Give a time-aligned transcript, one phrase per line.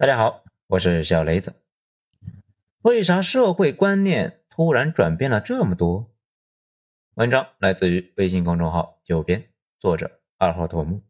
[0.00, 1.54] 大家好，我是小雷子。
[2.82, 6.14] 为啥社会观念突然转变了这么多？
[7.14, 9.50] 文章来自于微信公众号“九编”，
[9.80, 11.02] 作者二号头目。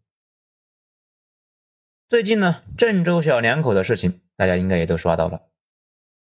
[2.08, 5.50] 最近呢，郑州小两口的事情，大家应该也都刷到了。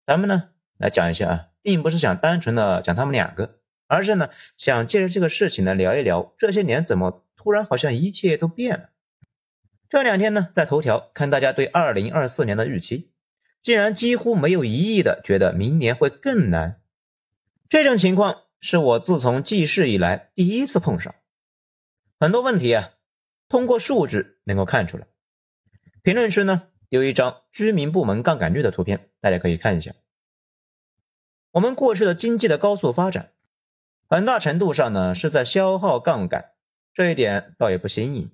[0.06, 8.90] 咱们呢来讲一下啊，并不是想单纯的讲他们两个，而是呢想借着这个事情呢聊一聊，这些年怎么突然好像一切都变了。
[9.92, 13.12] 这两天呢，在头条看大家对二零二四年的预期，
[13.62, 16.80] 竟然几乎没有一亿的觉得明年会更难。
[17.68, 21.14] 这种情况是我自从记事以来第一次碰上。
[22.22, 22.92] 很多问题啊，
[23.50, 25.08] 通过数据能够看出来。
[26.02, 29.94] 评论区呢有一张居民部门杠杆率的图片，大家可以看一下。
[31.52, 33.34] 我们过去的经济的高速发展，
[34.08, 36.52] 很大程度上呢是在消耗杠杆，
[36.94, 38.32] 这一点倒也不新颖。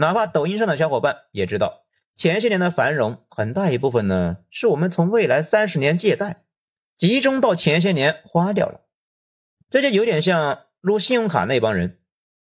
[0.00, 1.82] 哪怕抖音上的小伙伴也知道，
[2.14, 6.44] 前些年的繁荣很大一部分呢，是我们从未来三十年借贷，
[6.96, 8.82] 集中到前些年花掉了。
[9.68, 11.98] 这就有点像撸信用卡那帮人，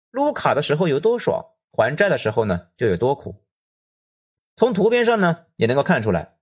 [0.09, 3.35] 撸卡的时候有多爽，还债的时候呢就有多苦。
[4.55, 6.33] 从图片上呢也能够看出来，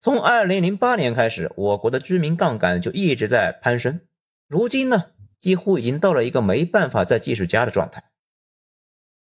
[0.00, 4.00] 从二零零八年开始，我国的居民杠杆就一直在攀升，
[4.48, 8.04] 如今呢几乎已经到了一个没办法再继续加的状态。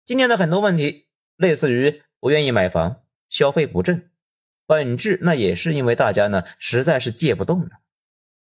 [0.10, 4.10] 今年的很多问题，类似于不愿意买房、消费不振，
[4.66, 7.70] 本质那也是因为大家呢实在是借不动了，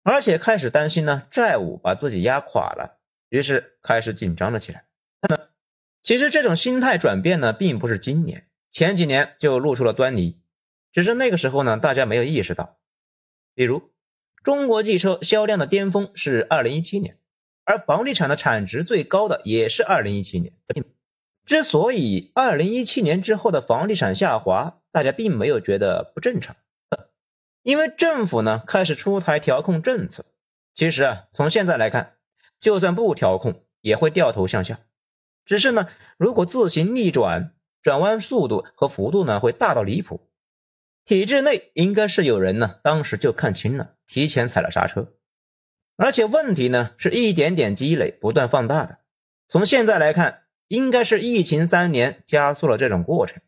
[0.02, 2.98] 而且开始担心呢债务把自己压垮了，
[3.30, 4.86] 于是开始紧张了起来。
[6.02, 10.40] 其实这种心态转变呢，并不是今年，前几年就露出了端倪，
[10.92, 12.80] 只是那个时候呢大家没有意识到。
[13.54, 13.92] 比如，
[14.44, 17.20] 中国汽车销量的巅峰是二零一七年，
[17.64, 20.52] 而房地产的产值最高的也是二零一七年。
[21.46, 26.56] 之所以二零一七年之后的房地产下滑，大家并没有觉得不正常，
[27.64, 30.26] 因为政府呢开始出台调控政策。
[30.74, 32.14] 其实啊，从现在来看，
[32.62, 34.80] 就算不调控，也会掉头向下。
[35.44, 40.30] 只是呢，如果自行逆转，转弯速度和幅度呢会大到离谱。
[41.04, 45.12] 体制内应该是有人呢，当时就看清了，提前踩了刹车。
[45.98, 49.00] 而且问题呢是一点点积累，不断放大的。
[49.50, 50.43] 从现在来看。
[50.68, 53.42] 应该是疫情三年加速了这种过程。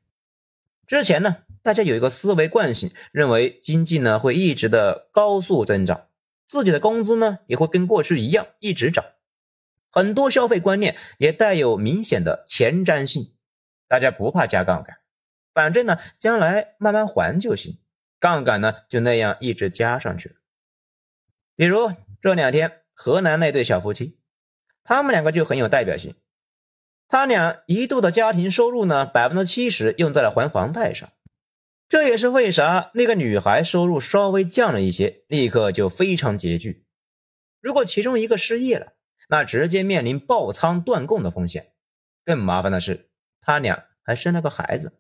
[0.88, 6.08] 之前呢，大家有一个思维惯性，认为经济呢会一直的高速增长，
[6.46, 9.04] 自己的工资呢也会跟过去一样一直涨。
[9.90, 13.34] 很多消费观念也带有明显的前瞻性，
[13.88, 14.98] 大家不怕加杠杆，
[15.54, 17.80] 反正呢将来慢慢还就行，
[18.20, 20.36] 杠杆呢就那样一直加上去。
[21.56, 24.20] 比如这两天河南那对小夫妻，
[24.84, 26.14] 他们两个就很有代表性。
[27.08, 31.12] 他俩一度的家庭收入呢，百分之七十用在了还房贷上，
[31.88, 36.84] 这也是为啥那个女孩收入稍微降了一些，立刻就非常拮据。
[37.62, 38.94] 如果其中一个失业了，
[39.30, 41.74] 那直接面临爆仓断供的风险。
[42.26, 45.00] 更麻烦的是，他俩还生了个孩子。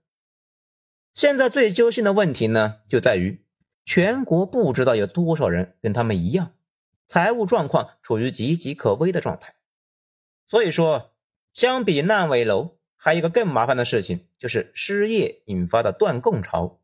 [1.12, 3.44] 现在最揪心的问题呢，就在于
[3.84, 6.54] 全国不知道有多少人跟他们一样，
[7.08, 9.56] 财务状况处于岌岌可危的状态。
[10.48, 11.15] 所以说。
[11.56, 16.82] 相比烂尾楼，还有一个更麻烦的事情，就是失业引发的断供潮。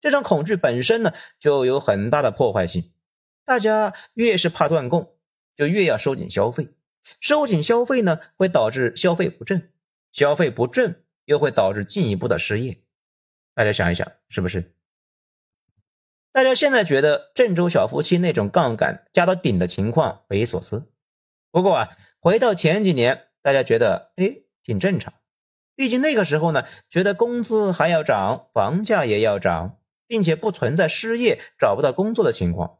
[0.00, 2.90] 这种恐惧本身呢，就有很大的破坏性。
[3.44, 5.14] 大家越是怕断供，
[5.54, 6.70] 就越要收紧消费。
[7.20, 9.70] 收紧消费呢，会导致消费不振，
[10.10, 12.78] 消费不振又会导致进一步的失业。
[13.54, 14.74] 大家想一想，是不是？
[16.32, 20.90] 大家现在觉得郑州小夫妻那种杠杆加到顶的情况匪夷所思。
[21.50, 23.26] 不过啊，回到前几年。
[23.42, 25.14] 大家觉得哎挺正常，
[25.74, 32.78] 毕竟那个时候呢，觉得工资还要涨，房价也要涨，并且不存在失业找不到工作的情况。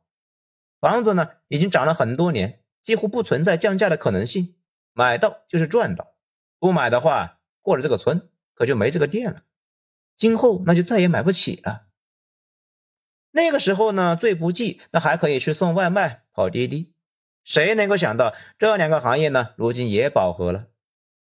[0.80, 4.56] 房子呢已经涨了很多年，几乎不存在降价的可能性，
[4.92, 6.14] 买到就是赚到，
[6.58, 9.42] 不买的话过了这个村可就没这个店了，
[10.16, 11.86] 今后那就再也买不起了。
[13.30, 16.94] 那个时候呢，最不济那还可以去送外卖、跑滴滴。
[17.48, 19.54] 谁能够想到这两个行业呢？
[19.56, 20.66] 如今也饱和了。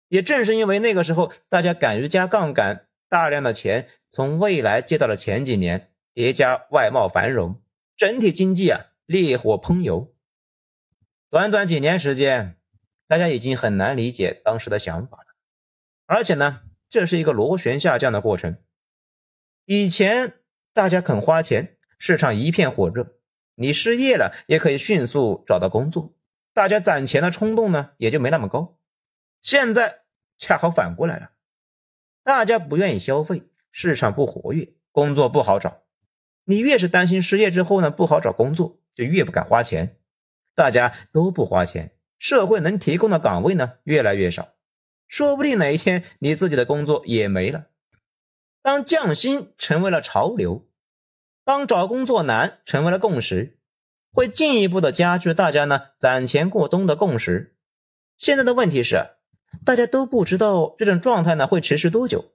[0.08, 7.60] 也正是因为那个时候大家敢于加杠杆，大量的钱从未来借到了前几年，叠加外贸繁荣，
[7.98, 10.14] 整体经济啊烈火烹油。
[11.32, 12.56] 短短几年时间，
[13.08, 15.26] 大家已经很难理解当时的想法了。
[16.06, 18.58] 而且呢，这是一个螺旋下降的过程。
[19.66, 20.36] 以前
[20.72, 23.16] 大家肯花钱，市场一片火热。
[23.56, 26.14] 你失业了也可以迅速找到工作，
[26.54, 28.78] 大家攒钱的冲动呢也就没那么高。
[29.42, 30.02] 现在
[30.38, 31.32] 恰好反过来了，
[32.24, 35.84] 大家不愿意消费，市场不活跃，工作不好找，
[36.46, 39.98] 你越是担心失业之后呢不好找工作，就越不敢花钱。
[40.54, 44.54] 大家都不花钱，社会能提供的岗位呢越来越少，
[45.08, 47.68] 说不定哪一天你自己的工作也没了。
[48.62, 50.68] 当降薪成为了潮流，
[51.52, 53.60] 当找工作难成为了共识，
[54.14, 57.58] 会进一步的加剧大家呢攒钱过冬的共识。
[58.18, 59.18] 现在的问题是，
[59.66, 62.32] 大家都不知道这种状态呢会持续多久。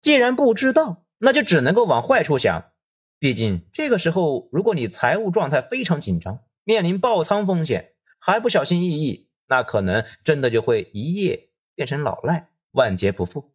[0.00, 2.72] 既然不知道，那就只能够往坏处想。
[3.18, 13.52] 毕竟这个时候，如果你财务状态非常紧张，面临爆仓风险，还不小心翼翼，那可能真的就会一夜变成老赖，万劫不复。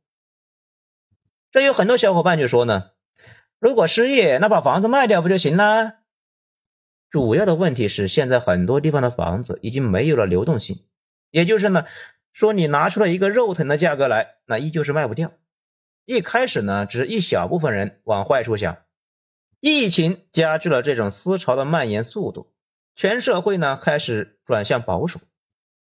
[1.51, 2.91] 这有很多小伙伴就说呢，
[3.63, 5.99] 如果失业，那把房子卖掉不就行了？
[7.09, 10.83] 主要的问题是，现在很多地方的房子已经没有了流动性，
[11.31, 11.85] 也就是呢，
[12.33, 15.31] 说你拿出了一个肉疼的价格来，那依旧是卖不掉。
[16.03, 18.79] 一开始呢，只是一小部分人往坏处想，
[19.61, 22.51] 疫情加剧了这种思潮的蔓延速度，
[22.97, 25.21] 全社会呢开始转向保守。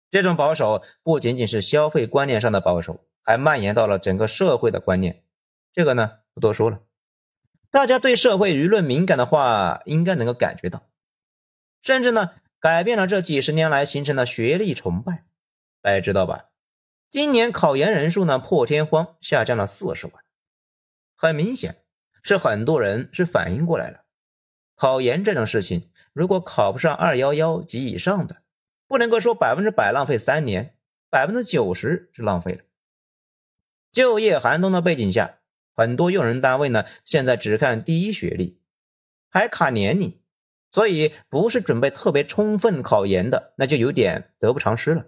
[0.10, 5.24] 这种保守不仅仅是消费观念上的保守，还蔓延到了整个社会的观念。
[5.72, 6.80] 这个呢不多说了，
[7.72, 10.88] 大家对社会舆论敏感的话，应该能够感觉到，
[11.82, 15.26] 甚至呢改变了这几十年来形成的学历崇拜。
[15.82, 16.46] 大家知道吧？
[17.10, 20.16] 今年考研人数呢破天荒下降了四十万，
[21.16, 21.78] 很明显
[22.22, 24.02] 是很多人是反应过来了。
[24.76, 28.44] 考研这种事情，如果考不上二幺幺及以上的，
[28.88, 30.76] 不能够说百分之百浪费三年，
[31.10, 32.64] 百分之九十是浪费了。
[33.92, 35.39] 就业寒冬的背景下，
[35.80, 38.60] 很多用人单位呢现在只看第一学历，
[39.30, 40.20] 还卡年龄，
[40.72, 45.06] 所以不是准备特别充分考研的，那就有点得不偿失了。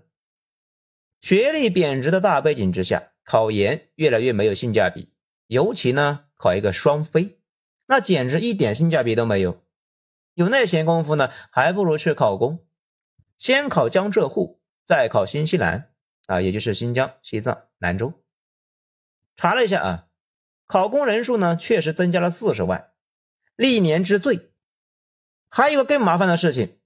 [1.19, 5.09] 学历贬值的大背景之下，考研越来越没有性价比，
[5.47, 7.41] 尤其呢考一个双非，
[7.85, 9.61] 那简直一点性价比都没有。
[10.35, 12.65] 有那闲工夫呢，还不如去考公，
[13.37, 15.91] 先考江浙沪，再考新西兰
[16.27, 18.13] 啊，也就是新疆、西藏、兰州。
[19.35, 20.07] 查了一下啊，
[20.71, 22.91] 考公人数呢确实增加了四十万，
[23.57, 24.53] 历年之最。
[25.49, 26.77] 还有个更麻烦的事情，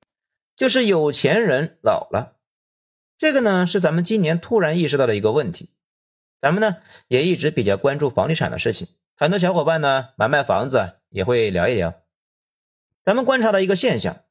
[0.55, 2.35] 就是有钱人老了。
[3.19, 5.69] 这个呢是咱们今年突然意识到的一个问题，
[6.41, 6.77] 咱们呢
[7.07, 11.93] 也一直比较关注房地产的事情，很多小伙伴呢买卖房子也会聊一聊。
[13.03, 14.23] 咱们观察到一个现象，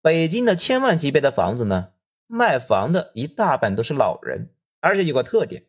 [0.00, 1.90] 北京的千万级别的房子呢，
[2.26, 5.66] 卖房的一大半都是老人，而且有个特点，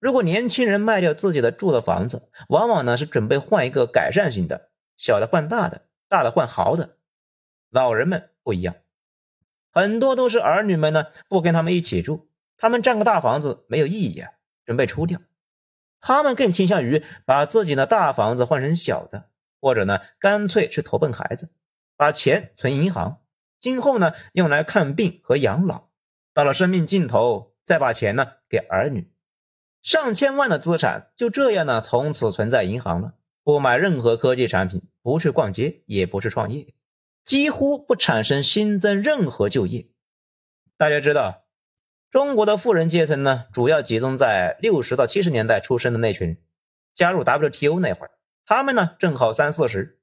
[0.00, 6.96] 如果年轻人卖掉自己的住的房子，往往呢是准备换一个改善型的，小的换大的，大的换豪的，
[7.68, 8.76] 老人们不一样。
[9.70, 14.32] 很多都是儿女们呢，不跟他们一起住，他们占个大房子没有意义啊，
[14.64, 15.20] 准备出掉。
[16.00, 19.28] 他们更倾向于把自己的大房子换成小的，
[19.60, 21.50] 或者呢，干脆去投奔孩子，
[21.98, 23.20] 把钱存银行，
[23.60, 25.90] 今后呢用来看病和养老，
[26.32, 29.12] 到了生命尽头再把钱呢给儿女。
[29.82, 36.74] 上千万的资产就这样呢，从此存在银行了，不买任何科技产品，不去逛街，也不去创业。
[37.24, 39.88] 几乎不产生新增任何就业。
[40.76, 41.44] 大家知道，
[42.10, 46.36] 中国的富人阶层呢，主要集中在六十到七十年代出生的那群。
[46.92, 48.10] 加入 WTO 那会儿，
[48.44, 50.00] 他们呢正好三四十，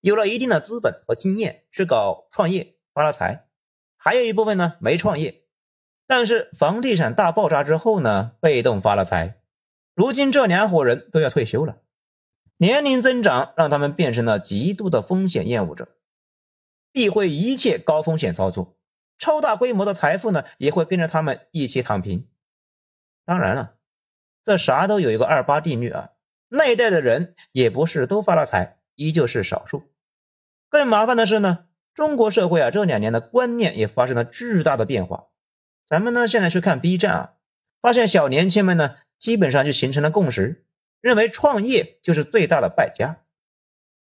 [0.00, 3.48] 有了一定的资本和经验去搞创业发了财。
[3.96, 5.42] 还有一部分呢没创业，
[6.08, 9.40] 但是房地产大爆炸之后呢，被动发了财。
[9.94, 11.82] 如今这两伙人都要退休了，
[12.56, 15.88] 年龄增长让他们变成了极度的风险厌恶者。
[16.92, 18.78] 避讳一切高风险操作，
[19.18, 22.26] 超大规模的财富呢也会跟着他们一起躺平。
[23.26, 23.74] 当然了，
[24.44, 26.12] 这啥都有一个二八定律啊，
[26.48, 29.82] 那一代的人也不是都发了财，依旧是少数。
[30.70, 35.26] 更麻烦的是呢，中国社会啊这两年的观念也发生了巨大的变化。
[35.88, 37.32] 咱们呢现在去看 B 站啊，
[37.80, 40.66] 发现小年轻们呢基本上就形成了共识，
[41.00, 43.22] 认为创业就是最大的败家。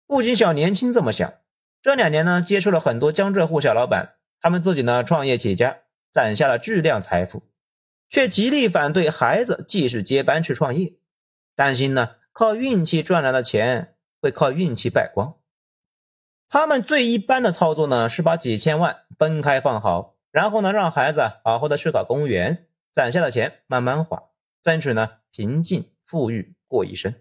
[0.06, 1.34] 不仅小年轻这么想。
[1.82, 5.78] 这两年呢，接触了很多江浙沪小老板，他们自己呢创业起家，
[6.12, 7.42] 攒下了巨量财富，
[8.08, 10.92] 却极力反对孩子继续接班去创业，
[11.56, 15.34] 担心呢靠运气赚来的钱会靠运气败光。
[16.48, 24.30] 他们最一般的操作呢，是把几千万分开放好，然后呢让孩子好好的去考公务员，攒下的钱慢慢花，
[24.62, 27.14] 争取呢平静富裕过一生。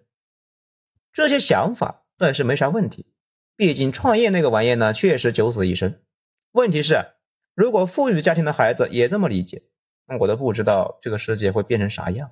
[1.13, 3.13] 这些想法倒是没啥问题。
[3.57, 6.01] 毕竟创业那个玩意呢，确实九死一生。
[6.51, 7.11] 问题是，
[7.53, 9.63] 如果富裕家庭的孩子也这么理解，
[10.07, 12.31] 那我都不知道这个世界会变成啥样。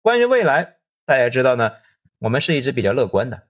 [0.00, 1.72] 关于未来，大家知道呢，
[2.20, 3.48] 我们是一直比较乐观的。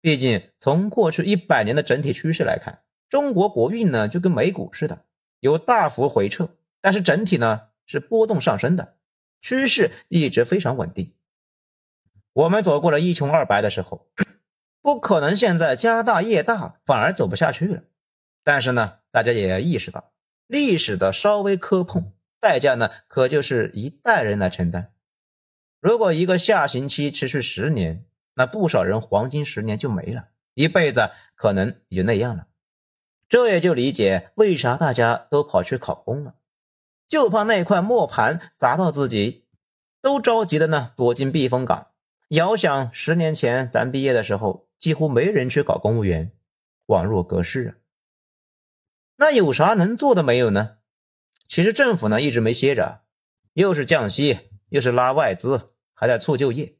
[0.00, 5.04] 毕竟从过去一百年的整体趋势来看，中国国运呢就跟美股似的，
[5.46, 6.50] 有大幅回撤，
[6.80, 8.96] 但是整体呢是波动上升的，
[9.40, 11.14] 趋势一直非常稳定。
[12.32, 14.08] 我们走过了一穷二白的时候，
[14.82, 17.84] 不可能现在家大业大反而走不下去了。
[18.42, 20.12] 但是呢，大家也要意识到，
[20.48, 24.92] 历史的稍微磕碰，代价呢可就是一代人来承担。
[25.80, 32.48] 如果一个下行期持续十年，那不少人黄金十年就没了，一辈子可能也就那样了。
[33.28, 36.34] 这也就理解为啥大家都跑去考公了，
[37.08, 39.44] 就怕那块磨盘砸到自己，
[40.00, 41.88] 都着急的呢躲进避风港。
[42.28, 46.32] 遥想十年前咱毕业的时候，几乎没人去搞公务员，
[46.86, 47.70] 恍若隔世啊。
[49.16, 50.78] 那有啥能做的没有呢？
[51.48, 53.02] 其实政府呢一直没歇着，
[53.54, 56.76] 又是降息，又是拉外资，还在促就业。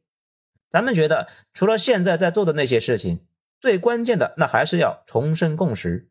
[0.69, 3.25] 咱们觉得，除了现在在做的那些事情，
[3.59, 6.09] 最关键的那还是要重申共识。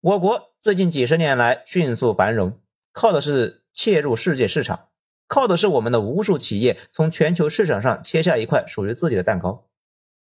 [0.00, 2.60] 我国最近几十年来迅速繁荣，
[2.92, 4.90] 靠的是切入世界市场，
[5.26, 9.68] 靠的是我们的无数企业从全球市场上切下一块属于自己的蛋糕。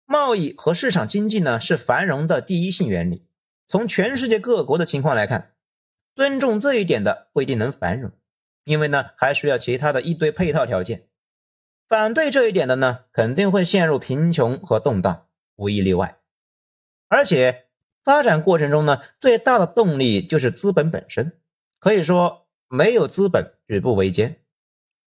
[0.06, 3.26] 贸易和市场经济呢是繁荣的第一性原理。
[3.66, 5.54] 从全世界各国的情况来看，
[6.14, 8.12] 尊重这一点的不一定能繁荣，
[8.62, 11.08] 因为呢还需要其他的一堆配套条件。
[11.88, 15.26] 反对这一点的呢，肯定会陷入贫穷和动荡，
[15.56, 16.20] 无一例外。
[17.08, 17.63] 而且
[18.04, 21.40] 发展过程中呢，最大的动力就是资本本身，
[21.80, 24.40] 可以说没有资本举步维艰。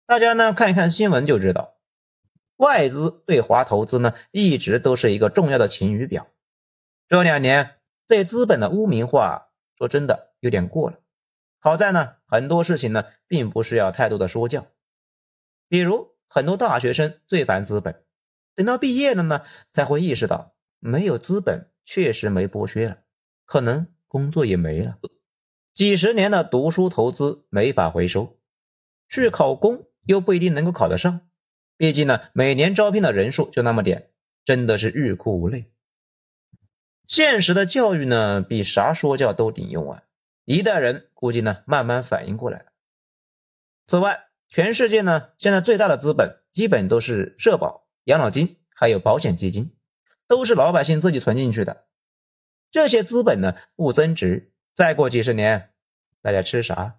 [0.06, 1.76] 大家呢看一看新闻就知道，
[2.56, 6.26] 外资对华投资呢一直都是一个重要的晴雨表。
[7.08, 7.76] 这两年
[8.08, 10.98] 对资本的污名化，说真的有点过了。
[11.60, 14.66] 好在呢，很多事情呢并不需要太多的说教，
[15.68, 16.16] 比如。
[16.28, 18.02] 很多大学生最烦资本，
[18.56, 22.98] 等到毕业了呢，才会意识到没有资本确实没剥削了，
[23.46, 24.98] 可能工作也没了。
[25.72, 28.38] 几十年的读书投资没法回收，
[29.08, 31.20] 去考公又不一定能够考得上，
[31.76, 34.10] 毕竟呢，每年招聘的人数就那么点，
[34.44, 35.70] 真的是欲哭无泪。
[37.06, 40.02] 现实的教育呢，比啥说教都顶用啊！
[40.44, 42.72] 一代人估计呢，慢慢反应过来了。
[43.86, 49.75] 此外，全世界呢，现在最大的资本基本都是社保、养老金，还有保险基金，
[50.26, 51.87] 都是老百姓自己存进去的。
[52.71, 55.73] 这些资本呢不增值，再过几十年，
[56.21, 56.99] 大家吃啥？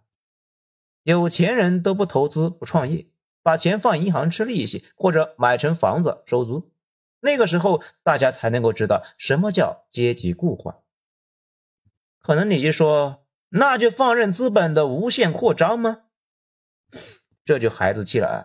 [1.03, 3.07] 有钱人都不投资不创业，
[3.41, 6.71] 把钱放银行吃利息，或者买成房子收租。
[7.19, 10.81] 那个时候，大家才能够知道什么叫阶级固化。
[12.19, 16.03] 可能你就说，那就放任资本的无限扩张吗？
[17.45, 18.35] 这就孩子气了啊！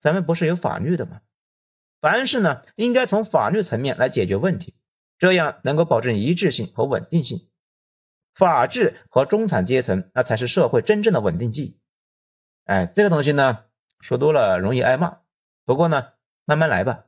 [0.00, 1.20] 咱们不是有法律的吗？
[2.00, 4.74] 凡事呢，应该从法律层面来解决问题，
[5.18, 7.48] 这样能够保证一致性和稳定性。
[8.34, 11.80] 法治和中产阶层，那才是社会真正的稳定剂。
[12.64, 13.64] 哎，这个东西呢，
[14.00, 15.18] 说多了容易挨骂。
[15.64, 16.08] 不过呢，
[16.44, 17.04] 慢慢来吧。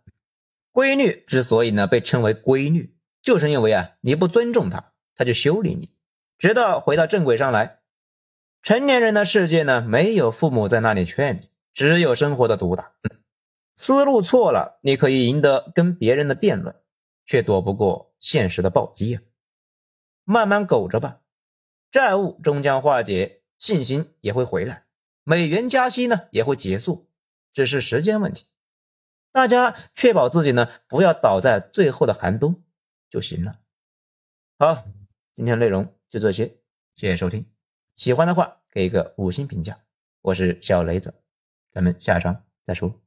[0.73, 5.91] 规律之所以呢被称为规律，就是因为啊，你不尊重它，它就修理你，
[6.39, 7.81] 直到回到正轨上来。
[8.63, 12.93] 成年人的世界呢，没有父母在那里劝你，只有生活的毒打。
[13.81, 16.75] 思路错了，你可以赢得跟别人的辩论，
[17.25, 19.23] 却躲不过现实的暴击啊！
[20.25, 21.21] 慢慢苟着吧，
[21.93, 24.85] 债务终将化解，信心也会回来，
[25.23, 27.09] 美元加息呢也会结束，
[27.53, 28.47] 只是时间问题。
[29.31, 32.65] 大家确保自己呢不要倒在最后的寒冬
[33.09, 33.61] 就行了。
[34.59, 34.85] 好，
[35.35, 36.57] 今天内容就这些，
[36.97, 37.47] 谢谢收听。
[37.95, 39.79] 喜欢的话，给一个五星评价。
[40.21, 41.15] 我是小雷子，
[41.71, 43.01] 咱们下章再说。